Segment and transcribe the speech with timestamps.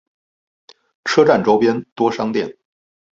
[1.05, 2.57] 车站周边多商店。